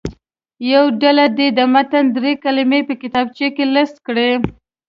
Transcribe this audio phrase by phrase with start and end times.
[0.71, 4.29] یوه ډله دې د متن دري کلمې په کتابچو کې لیست کړي.